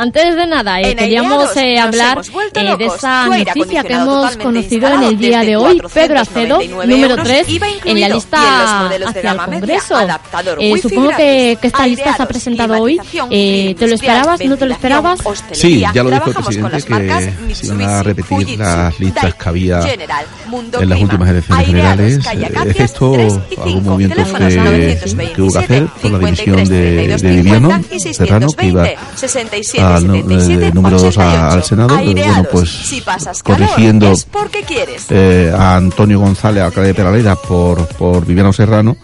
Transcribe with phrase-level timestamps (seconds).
[0.00, 2.22] Antes de nada, eh, queríamos eh, hablar
[2.54, 5.78] eh, de esa noticia que hemos conocido en el día de hoy.
[5.92, 7.46] Pedro Acedo, número 3,
[7.84, 9.96] en la lista hacia el Congreso.
[10.80, 12.98] supongo que, que, esta lista se ha presentado hoy.
[13.28, 14.40] ¿Te lo esperabas?
[14.42, 15.20] ¿No te lo esperabas?
[15.52, 19.80] Sí, ya lo dijo el presidente que se iban a repetir las listas que había
[19.80, 22.18] en las últimas elecciones generales,
[22.64, 23.16] excepto
[23.62, 28.66] algún movimiento que, que hubo que hacer por la división de, de Viviano Serrano, que
[28.66, 33.02] iba a al eh, número 2 al Senado, bueno, pues
[33.42, 34.12] corrigiendo
[35.10, 38.96] eh, a Antonio González, alcalde de Peraleda, por, por Viviano Serrano,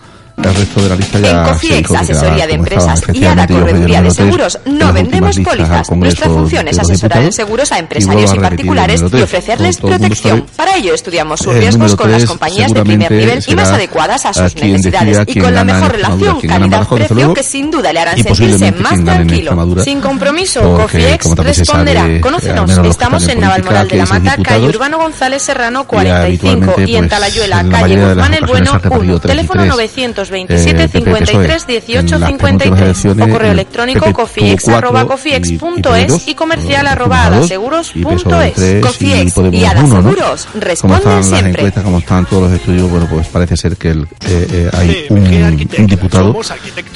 [0.43, 4.11] el resto de la lista ya en Cofiex, asesoría de empresas y Ada Correduría de
[4.11, 5.91] Seguros, no vendemos pólizas.
[5.91, 10.47] Nuestra función es asesorar en seguros a empresarios y, particulares y ofrecerles protección.
[10.57, 14.35] Para ello estudiamos sus riesgos con las compañías de primer nivel y más adecuadas a
[14.35, 19.03] sus necesidades y con la mejor relación calidad-precio que sin duda le harán sentirse más
[19.03, 19.83] tranquilo.
[19.83, 22.21] Sin compromiso, Cofiex responderá.
[22.21, 27.65] Conócenos, estamos en Navalmoral de la Mata, calle Urbano González Serrano 45 y en Talayuela,
[27.71, 34.69] calle Guzmán el Bueno 1, teléfono 900 27 53 18 53 o correo electrónico cofiex
[34.69, 41.63] arroba cofiex.es y comercial arroba adaseguros.es Cofiex y Adaseguros responden siempre.
[41.65, 45.87] Las como están todos los estudios, bueno, pues parece ser que el, eh, hay un,
[45.87, 46.37] diputado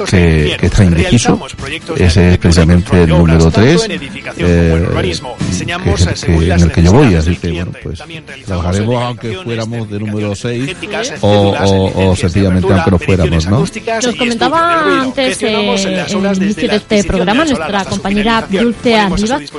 [0.09, 1.39] que, que está indeciso.
[1.97, 3.89] Ese es precisamente el número 3
[4.39, 4.89] eh,
[6.27, 7.15] que, en el que yo voy.
[7.15, 8.03] Así que, bueno, pues
[8.47, 10.77] trabajaremos aunque fuéramos de número 6
[11.20, 15.76] o, o, o sencillamente aunque no fuera nos comentaba antes eh,
[16.12, 19.53] en el inicio de este programa nuestra compañera Dulce Arribas.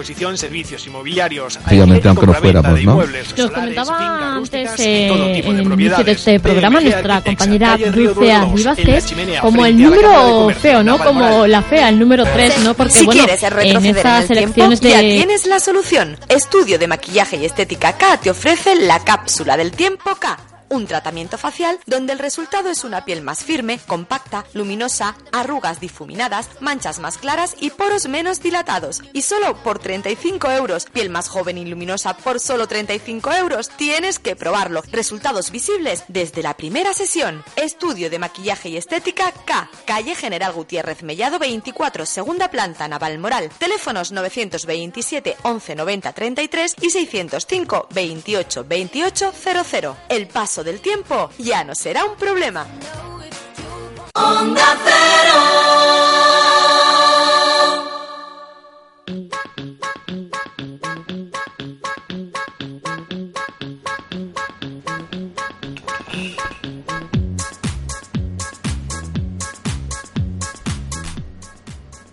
[1.67, 3.03] Obviamente, aunque no fuéramos, ¿no?
[3.37, 8.97] Nos comentaba antes eh, en el inicio de este programa nuestra compañera Dulce Arribas que
[8.97, 10.97] es como el número feo, ¿no?
[10.97, 12.73] Como la fea, el número 3, ¿no?
[12.73, 13.25] Porque, bueno,
[13.61, 14.89] en estas elecciones de...
[14.89, 16.17] Ya tienes la solución.
[16.27, 21.37] Estudio de maquillaje y estética K te ofrece la cápsula del tiempo K un tratamiento
[21.37, 27.17] facial donde el resultado es una piel más firme, compacta, luminosa, arrugas difuminadas, manchas más
[27.17, 29.01] claras y poros menos dilatados.
[29.13, 34.17] Y solo por 35 euros, piel más joven y luminosa por solo 35 euros, tienes
[34.17, 34.81] que probarlo.
[34.91, 37.43] Resultados visibles desde la primera sesión.
[37.57, 43.49] Estudio de maquillaje y estética K, calle General Gutiérrez Mellado 24, segunda planta, Navalmoral.
[43.57, 49.97] Teléfonos 927 11 90 33 y 605 28 28 00.
[50.07, 52.65] El paso del tiempo ya no será un problema.
[54.13, 55.61] Onda Cero.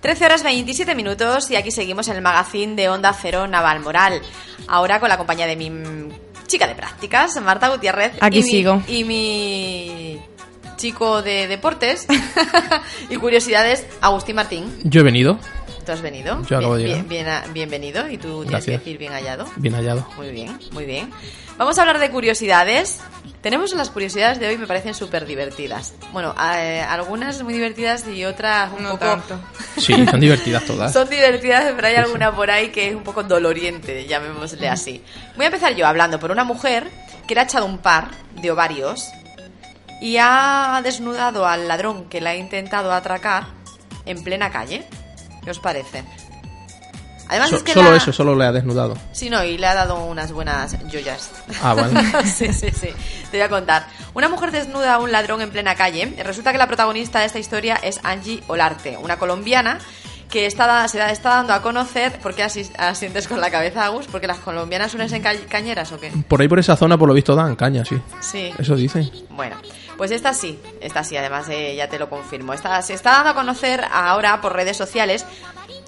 [0.00, 4.22] Trece horas 27 minutos y aquí seguimos en el magazine de Onda Cero Naval Moral.
[4.66, 5.69] Ahora con la compañía de mi
[6.48, 8.14] chica de prácticas, Marta Gutiérrez.
[8.20, 8.82] Aquí sigo.
[8.88, 10.19] y mi
[10.76, 12.06] chico de deportes
[13.10, 14.64] y curiosidades, Agustín Martín.
[14.82, 15.38] Yo he venido.
[15.88, 16.43] ¿Tú has venido?
[16.43, 18.10] Yo acabo bien, bien, bienvenido.
[18.10, 19.47] ¿Y tú tienes que decir bien hallado?
[19.56, 20.06] Bien hallado.
[20.19, 21.10] Muy bien, muy bien.
[21.56, 23.00] Vamos a hablar de curiosidades.
[23.41, 25.94] Tenemos las curiosidades de hoy, me parecen súper divertidas.
[26.12, 28.98] Bueno, eh, algunas muy divertidas y otras un poco...
[28.98, 29.41] Tanto.
[29.78, 30.93] Sí, son divertidas todas.
[30.93, 35.03] son divertidas, pero hay alguna por ahí que es un poco doloriente, llamémosle así.
[35.37, 36.87] Voy a empezar yo hablando por una mujer
[37.27, 38.10] que le ha echado un par
[38.43, 39.09] de ovarios
[40.03, 43.47] y ha desnudado al ladrón que la ha intentado atracar
[44.04, 44.84] en plena calle.
[45.48, 46.04] ¿Qué os parece?
[47.26, 48.98] Además es que solo eso, solo le ha desnudado.
[49.12, 51.30] Sí, no, y le ha dado unas buenas joyas.
[51.62, 51.98] Ah, vale.
[52.27, 52.89] sí, sí, sí.
[53.30, 53.86] Te voy a contar.
[54.12, 56.15] Una mujer desnuda a un ladrón en plena calle.
[56.22, 59.78] Resulta que la protagonista de esta historia es Angie Olarte, una colombiana
[60.28, 64.07] que está, se está dando a conocer, ¿por qué así, asientes con la cabeza, Agus?
[64.07, 66.13] ¿Porque las colombianas suelen ser cañeras o qué?
[66.28, 68.01] Por ahí, por esa zona, por lo visto, dan caña, sí.
[68.21, 68.53] Sí.
[68.59, 69.10] Eso dicen.
[69.30, 69.57] Bueno,
[69.97, 72.53] pues esta sí, esta sí, además eh, ya te lo confirmo.
[72.53, 75.25] Esta, se está dando a conocer ahora por redes sociales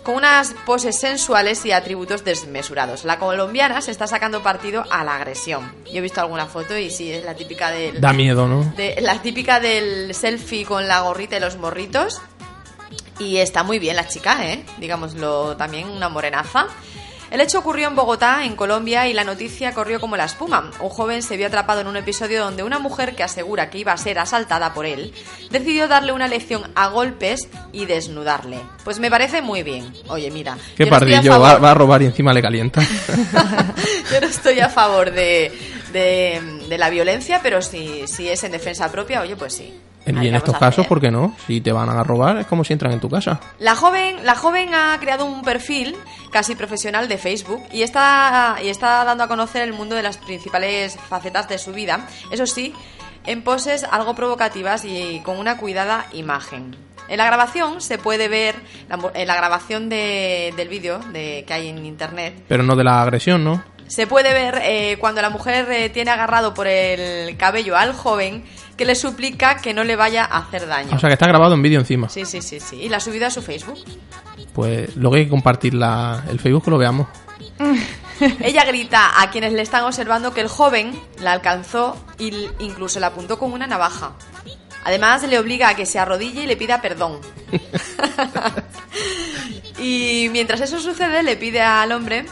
[0.03, 3.05] con unas poses sensuales y atributos desmesurados.
[3.05, 5.73] La colombiana se está sacando partido a la agresión.
[5.87, 8.01] Yo he visto alguna foto y sí, es la típica del...
[8.01, 8.65] Da miedo, ¿no?
[8.77, 12.21] De, la típica del selfie con la gorrita y los morritos.
[13.21, 14.65] Y está muy bien la chica, ¿eh?
[14.79, 16.67] Digámoslo, también una morenaza.
[17.31, 20.71] El hecho ocurrió en Bogotá, en Colombia, y la noticia corrió como la espuma.
[20.81, 23.93] Un joven se vio atrapado en un episodio donde una mujer que asegura que iba
[23.93, 25.13] a ser asaltada por él,
[25.49, 28.59] decidió darle una lección a golpes y desnudarle.
[28.83, 29.93] Pues me parece muy bien.
[30.09, 30.59] Oye, mira.
[30.77, 32.81] Qué pardillo, va, a robar y encima le calienta.
[34.13, 35.53] yo no estoy a favor de,
[35.93, 39.75] de, la violencia, pero si, si es en defensa propia, oye, pues sí.
[40.07, 41.37] Y en estos casos, ¿por qué no?
[41.47, 43.41] Si te van a robar, es como si entran en tu casa.
[43.59, 45.95] La joven, la joven ha creado un perfil
[46.33, 50.17] casi profesional de Facebook y está, y está dando a conocer el mundo de las
[50.17, 52.07] principales facetas de su vida.
[52.31, 52.73] Eso sí,
[53.27, 56.77] en poses algo provocativas y con una cuidada imagen.
[57.09, 58.55] En la grabación se puede ver,
[59.15, 62.45] en la grabación del vídeo de, que hay en internet.
[62.49, 63.63] Pero no de la agresión, ¿no?
[63.91, 68.45] Se puede ver eh, cuando la mujer eh, tiene agarrado por el cabello al joven
[68.77, 70.95] que le suplica que no le vaya a hacer daño.
[70.95, 72.09] O sea, que está grabado en vídeo encima.
[72.09, 72.77] Sí, sí, sí, sí.
[72.83, 73.81] Y la ha subido a su Facebook.
[74.53, 77.09] Pues luego hay que compartir la, el Facebook que lo veamos.
[78.41, 83.09] Ella grita a quienes le están observando que el joven la alcanzó e incluso la
[83.09, 84.13] apuntó con una navaja.
[84.85, 87.19] Además, le obliga a que se arrodille y le pida perdón.
[89.81, 92.25] y mientras eso sucede, le pide al hombre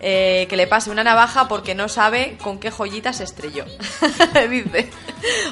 [0.00, 3.64] eh, que le pase una navaja porque no sabe con qué joyita se estrelló.
[4.50, 4.90] Dice.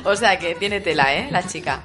[0.05, 1.29] O sea que tiene tela, ¿eh?
[1.31, 1.83] La chica.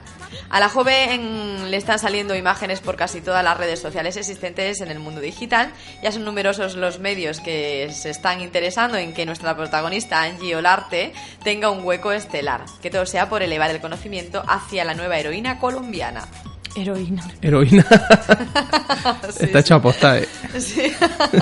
[0.50, 4.92] A la joven le están saliendo imágenes por casi todas las redes sociales existentes en
[4.92, 5.71] el mundo digital.
[6.01, 11.13] Ya son numerosos los medios que se están interesando en que nuestra protagonista Angie Olarte
[11.44, 12.65] tenga un hueco estelar.
[12.81, 16.27] Que todo sea por elevar el conocimiento hacia la nueva heroína colombiana.
[16.75, 17.24] Heroína.
[17.42, 17.86] Heroína.
[19.40, 20.28] Está hecha posta, ¿eh?
[20.60, 20.94] Sí.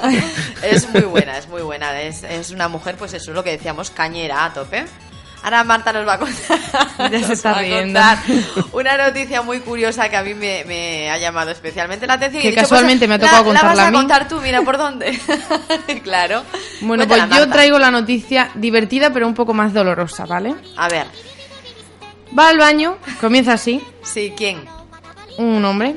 [0.64, 2.02] es muy buena, es muy buena.
[2.02, 4.86] Es, es, una mujer, pues eso es lo que decíamos, cañera a tope.
[5.44, 6.60] Ahora Marta nos va a contar,
[7.12, 8.00] ya se está riendo.
[8.74, 12.44] una noticia muy curiosa que a mí me, me ha llamado especialmente la atención.
[12.44, 15.20] Que pues, casualmente me ha tocado contarla la vas a, contar tú, mira por dónde.
[16.04, 16.44] claro.
[16.82, 20.54] Bueno, pues yo traigo la noticia divertida pero un poco más dolorosa, ¿vale?
[20.78, 21.08] A ver.
[22.38, 23.82] Va al baño, comienza así.
[24.04, 24.64] Sí, ¿quién?
[25.38, 25.96] Un hombre,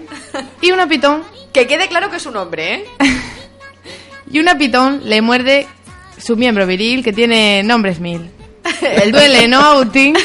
[0.61, 1.23] y una pitón.
[1.53, 2.85] Que quede claro que es un hombre, ¿eh?
[4.31, 5.69] y una pitón le muerde
[6.19, 8.31] su miembro viril que tiene nombres mil.
[8.81, 10.17] El duele, ¿no, Autín?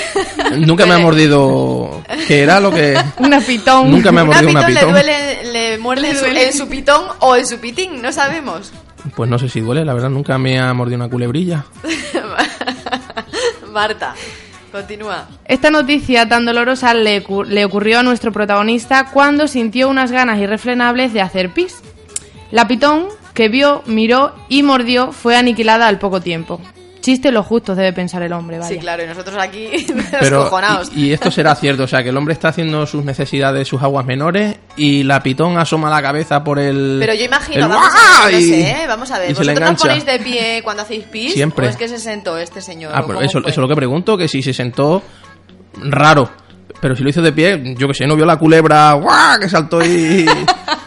[0.59, 2.03] Nunca me ha mordido.
[2.27, 2.97] ¿Qué era lo que.?
[3.17, 3.91] Una pitón.
[3.91, 4.85] Nunca me ha mordido una pitón.
[4.85, 6.11] Le, duele, le muerde
[6.45, 8.71] en su pitón o en su pitín, no sabemos.
[9.15, 11.65] Pues no sé si duele, la verdad, nunca me ha mordido una culebrilla.
[13.71, 14.15] Marta.
[14.71, 15.27] Continúa.
[15.45, 21.13] Esta noticia tan dolorosa le, le, ocurrió a nuestro protagonista cuando sintió unas ganas irrefrenables
[21.13, 21.81] de hacer pis.
[22.51, 26.61] La pitón, que vio, miró y mordió, fue aniquilada al poco tiempo.
[27.09, 28.71] Chiste lo justo debe pensar el hombre, ¿vale?
[28.71, 29.67] Sí, claro, y nosotros aquí
[30.19, 30.47] Pero,
[30.93, 33.81] y, y, esto será cierto, o sea, que el hombre está haciendo sus necesidades, sus
[33.81, 36.97] aguas menores, y la pitón asoma la cabeza por el...
[36.99, 38.85] Pero yo imagino, vamos, a ver, no sé, ¿eh?
[38.87, 41.33] vamos a ver, ¿vosotros os ponéis de pie cuando hacéis pis?
[41.33, 41.65] Siempre.
[41.65, 42.91] ¿O es que se sentó este señor?
[42.93, 45.01] Ah, pero eso, eso es lo que pregunto, que si se sentó,
[45.81, 46.29] raro.
[46.79, 49.39] Pero si lo hizo de pie, yo que sé, no vio la culebra ¡guau!
[49.39, 50.27] que saltó y...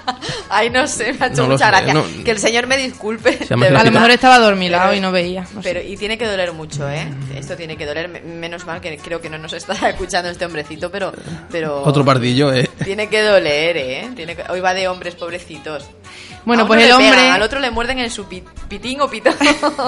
[0.55, 1.95] Ay, no sé, me ha hecho mucha gracia.
[2.23, 3.39] Que el señor me disculpe.
[3.51, 5.47] A lo mejor estaba dormilado y no veía.
[5.63, 7.09] pero y tiene que doler mucho, ¿eh?
[7.35, 8.23] Esto tiene que doler.
[8.23, 11.11] Menos mal que creo que no nos está escuchando este hombrecito, pero...
[11.51, 12.69] pero Otro pardillo, ¿eh?
[12.85, 14.11] Tiene que doler, ¿eh?
[14.15, 15.89] Tiene Hoy va de hombres pobrecitos.
[16.45, 17.31] Bueno, pues el hombre...
[17.31, 19.35] al otro le muerden en su pitín o pitón.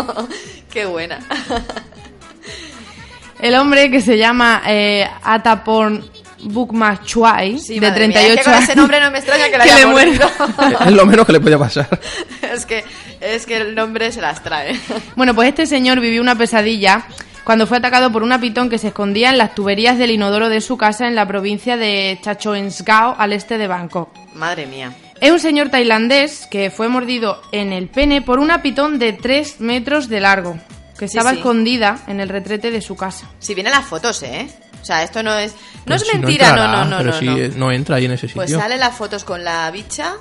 [0.73, 1.19] Qué buena.
[3.39, 6.14] El hombre que se llama eh, Ataporn
[6.45, 8.63] Bukmachuay, de 38 años.
[8.65, 10.29] ese nombre no me extraña que, le muerto.
[10.87, 12.01] es lo menos que le podía pasar.
[12.55, 12.85] es, que,
[13.21, 14.79] es que el nombre se las trae.
[15.17, 17.07] bueno, pues este señor vivió una pesadilla
[17.45, 20.61] cuando fue atacado por una pitón que se escondía en las tuberías del inodoro de
[20.61, 24.09] su casa en la provincia de Chachoengsgao, al este de Bangkok.
[24.35, 24.93] Madre mía.
[25.21, 29.61] Es un señor tailandés que fue mordido en el pene por una pitón de 3
[29.61, 30.59] metros de largo,
[30.99, 33.31] que estaba escondida en el retrete de su casa.
[33.39, 34.49] Si vienen las fotos, ¿eh?
[34.85, 35.55] O sea, esto no es.
[35.87, 36.99] No es mentira, no, no, no.
[36.99, 37.73] Pero no, si no.
[37.73, 38.59] entra ahí en ese pues sitio.
[38.59, 40.17] Pues sale las fotos con la bicha.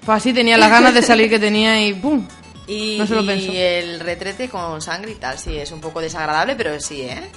[0.00, 2.26] Pues así tenía las ganas de salir que tenía y ¡pum!
[2.66, 3.52] Y, no se lo pensó.
[3.52, 7.28] y el retrete con sangre y tal, sí, es un poco desagradable, pero sí, ¿eh?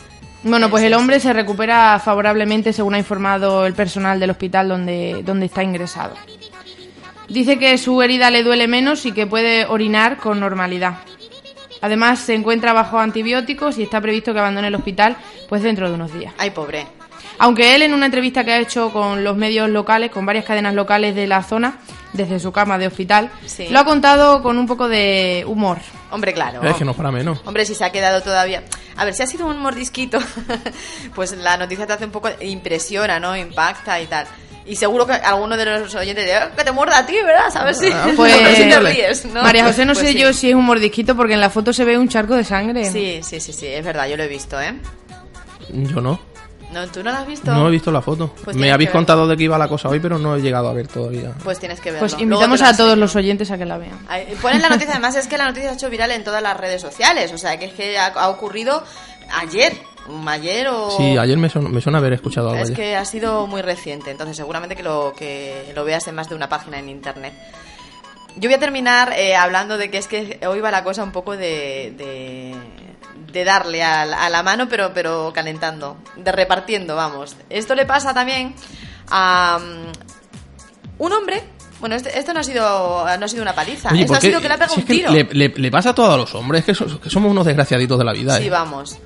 [0.43, 5.23] Bueno, pues el hombre se recupera favorablemente según ha informado el personal del hospital donde,
[5.25, 6.15] donde está ingresado.
[7.27, 10.99] Dice que su herida le duele menos y que puede orinar con normalidad.
[11.81, 15.17] Además, se encuentra bajo antibióticos y está previsto que abandone el hospital
[15.49, 16.33] pues dentro de unos días.
[16.37, 16.87] Ay, pobre.
[17.39, 20.75] Aunque él en una entrevista que ha hecho con los medios locales, con varias cadenas
[20.75, 21.79] locales de la zona,
[22.13, 23.31] desde su cama de hospital,
[23.69, 25.79] lo ha contado con un poco de humor.
[26.11, 26.61] Hombre, claro.
[26.61, 27.41] Es que no para menos.
[27.45, 28.63] Hombre, si se ha quedado todavía...
[28.97, 30.19] A ver, si ha sido un mordisquito,
[31.15, 32.29] pues la noticia te hace un poco...
[32.41, 33.35] impresiona, ¿no?
[33.35, 34.27] Impacta y tal.
[34.71, 37.49] Y seguro que alguno de los oyentes dice, que te muerda a ti, ¿verdad?
[37.51, 39.41] ¿Sabes si, ah, pues, te ríes, ¿no?
[39.41, 41.83] María José, no pues sé yo si es un mordisquito porque en la foto se
[41.83, 42.89] ve un charco de sangre.
[42.89, 44.73] Sí, sí, sí, sí, es verdad, yo lo he visto, ¿eh?
[45.73, 46.21] Yo no.
[46.71, 47.51] No, ¿tú no la has visto?
[47.51, 48.33] No he visto la foto.
[48.45, 50.73] Pues Me habéis contado de qué iba la cosa hoy, pero no he llegado a
[50.73, 51.33] ver todavía.
[51.43, 52.07] Pues tienes que verlo.
[52.07, 53.99] Pues invitamos a todos los oyentes a que la vean.
[54.41, 56.55] Ponen la noticia, además es que la noticia se ha hecho viral en todas las
[56.55, 58.85] redes sociales, o sea, que es que ha, ocurrido
[59.33, 59.73] ayer,
[60.27, 60.91] ayer o...
[60.91, 62.63] Sí, ayer me, suena, haber escuchado algo.
[62.63, 66.29] Es que ha sido muy reciente, entonces seguramente que lo, que lo veas en más
[66.29, 67.33] de una página en internet.
[68.37, 71.11] Yo voy a terminar eh, hablando de que es que hoy va la cosa un
[71.11, 72.55] poco de
[73.31, 77.35] de darle a, la mano, pero, pero calentando, de repartiendo, vamos.
[77.49, 78.53] Esto le pasa también
[79.09, 81.43] a um, un hombre.
[81.79, 82.63] Bueno, este, esto no ha sido
[83.17, 83.89] no ha sido una paliza.
[83.89, 85.11] esto ha sido que le ha pegado un tiro.
[85.11, 88.37] Le, pasa a todos los hombres, que, que somos unos desgraciaditos de la vida.
[88.37, 88.49] Sí, ¿eh?
[88.49, 88.99] vamos.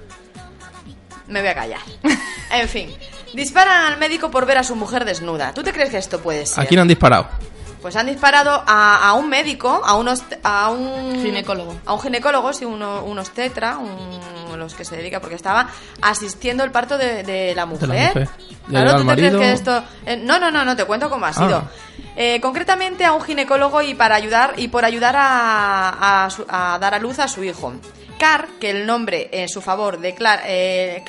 [1.28, 1.82] Me voy a callar.
[2.52, 2.90] en fin.
[3.34, 5.54] Disparan al médico por ver a su mujer desnuda.
[5.54, 6.64] ¿Tú te crees que esto puede ser?
[6.64, 7.28] ¿A quién han disparado?
[7.82, 12.66] Pues han disparado a, un médico, a unos a un ginecólogo, a un ginecólogo, sí,
[12.66, 15.70] uno, unos tetra, un, los que se dedica porque estaba
[16.02, 18.28] asistiendo el parto de, la mujer.
[18.68, 19.84] Claro, ¿tú te crees que esto?
[20.04, 21.58] Eh, no, no, no, no te cuento cómo ha sido.
[21.58, 21.72] Ah.
[22.16, 26.28] Eh, concretamente a un ginecólogo y para ayudar y por ayudar a,
[26.80, 27.74] dar a luz a su hijo.
[28.20, 31.04] Car, que el nombre en su favor declara, eh,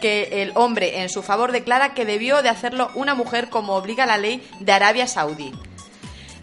[0.00, 4.04] que el hombre en su favor declara que debió de hacerlo una mujer como obliga
[4.04, 5.52] la ley de Arabia Saudí.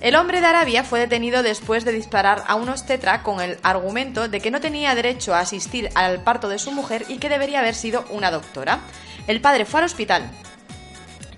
[0.01, 4.29] El hombre de Arabia fue detenido después de disparar a un obstetra con el argumento
[4.29, 7.59] de que no tenía derecho a asistir al parto de su mujer y que debería
[7.59, 8.79] haber sido una doctora.
[9.27, 10.31] El padre fue al hospital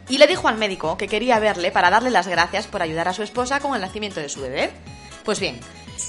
[0.09, 3.13] y le dijo al médico que quería verle para darle las gracias por ayudar a
[3.13, 4.69] su esposa con el nacimiento de su bebé.
[5.23, 5.59] Pues bien,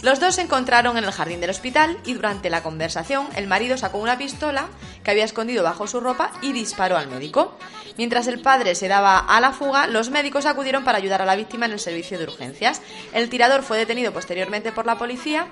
[0.02, 3.76] los dos se encontraron en el jardín del hospital y durante la conversación el marido
[3.76, 4.68] sacó una pistola
[5.04, 7.56] que había escondido bajo su ropa y disparó al médico.
[7.98, 11.36] Mientras el padre se daba a la fuga, los médicos acudieron para ayudar a la
[11.36, 12.80] víctima en el servicio de urgencias.
[13.12, 15.46] El tirador fue detenido posteriormente por la policía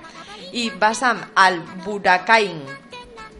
[0.52, 2.89] y Basam al-Burakain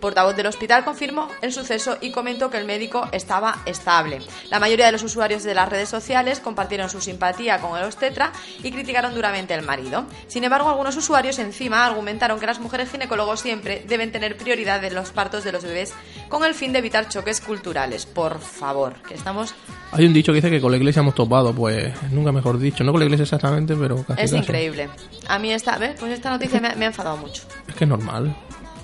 [0.01, 4.21] portavoz del hospital confirmó el suceso y comentó que el médico estaba estable.
[4.51, 8.33] La mayoría de los usuarios de las redes sociales compartieron su simpatía con el obstetra
[8.63, 10.07] y criticaron duramente al marido.
[10.27, 14.95] Sin embargo, algunos usuarios encima argumentaron que las mujeres ginecólogos siempre deben tener prioridad en
[14.95, 15.93] los partos de los bebés
[16.29, 18.07] con el fin de evitar choques culturales.
[18.07, 19.55] Por favor, que estamos...
[19.93, 22.85] Hay un dicho que dice que con la iglesia hemos topado, pues nunca mejor dicho,
[22.85, 24.89] no con la iglesia exactamente, pero casi Es increíble.
[25.29, 25.97] A mí esta, ¿ves?
[25.99, 27.43] Pues esta noticia me, me ha enfadado mucho.
[27.69, 28.35] Es que es normal.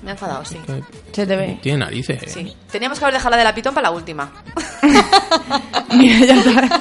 [0.03, 0.59] Me ha enfadado, sí.
[1.13, 1.59] Se te ve.
[1.63, 2.23] Tiene narices.
[2.23, 2.29] ¿eh?
[2.29, 2.57] Sí.
[2.71, 4.31] Teníamos que haber dejado la de la pitón para la última.
[5.95, 6.81] Mira, ya está,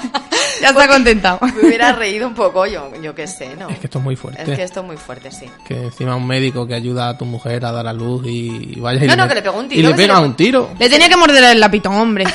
[0.61, 1.39] ya está contentado.
[1.41, 3.69] Me hubiera reído un poco, yo, yo qué sé, ¿no?
[3.69, 4.41] Es que esto es muy fuerte.
[4.41, 5.49] Es que esto es muy fuerte, sí.
[5.67, 9.03] Que encima un médico que ayuda a tu mujer a dar a luz y vaya
[9.03, 9.79] y No, no, que le pegó un tiro.
[9.79, 10.69] Y le pega un tiro.
[10.79, 12.25] Le tenía que morder el lapitón, hombre.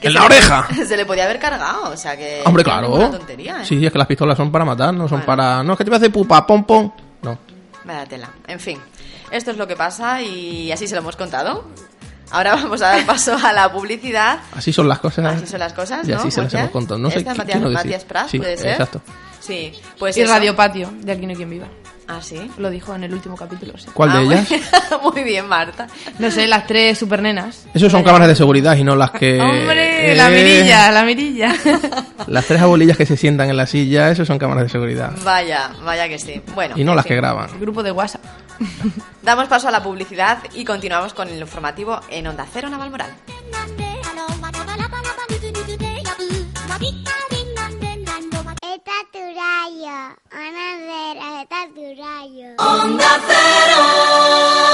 [0.00, 0.66] en la oreja.
[0.86, 2.42] Se le podía haber cargado, o sea que...
[2.46, 3.00] Hombre, claro.
[3.02, 3.66] Es tontería, ¿eh?
[3.66, 5.62] Sí, es que las pistolas son para matar, no son para...
[5.62, 6.90] No, es que te voy a hacer pupa, pom, pom.
[7.22, 7.38] No.
[7.84, 8.30] Vaya tela.
[8.46, 8.78] En fin.
[9.30, 11.66] Esto es lo que pasa y así se lo hemos contado.
[12.30, 14.40] Ahora vamos a dar paso a la publicidad.
[14.52, 15.36] Así son las cosas.
[15.36, 16.98] Así son las cosas, Y así se las hemos contado.
[16.98, 18.72] No sé Esta Matías, Matías Pras, sí, puede ser.
[18.72, 19.02] Exacto.
[19.40, 21.66] Sí, pues y Radio Patio, de Aquí no hay quien viva.
[22.06, 22.50] Ah, sí.
[22.58, 23.74] Lo dijo en el último capítulo.
[23.94, 24.48] ¿Cuál de ah, ellas?
[25.02, 25.86] Muy bien, Marta.
[26.18, 27.66] No sé, las tres supernenas.
[27.72, 29.40] Esos son cámaras de seguridad y no las que.
[29.40, 30.14] ¡Hombre!
[30.14, 31.54] La eh, mirilla, la mirilla.
[32.26, 35.12] Las tres abuelillas que se sientan en la silla, esos son cámaras de seguridad.
[35.24, 36.40] Vaya, vaya que sí.
[36.54, 36.74] Bueno.
[36.78, 37.48] Y no las que graban.
[37.60, 38.22] Grupo de WhatsApp.
[39.22, 43.10] Damos paso a la publicidad y continuamos con el informativo en Onda Cero Navalmoral.
[52.58, 54.73] Onda Cero.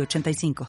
[0.00, 0.54] 85